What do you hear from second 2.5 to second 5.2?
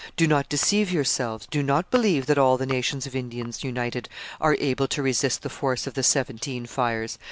the nations of Indians united are able to